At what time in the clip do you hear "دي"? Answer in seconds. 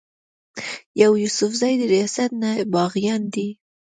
3.33-3.47